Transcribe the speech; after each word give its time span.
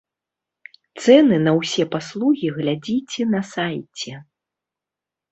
Цэны 1.03 1.35
на 1.47 1.51
ўсе 1.57 1.83
паслугі 1.95 2.47
глядзіце 2.55 3.27
на 3.35 3.41
сайце. 3.51 4.13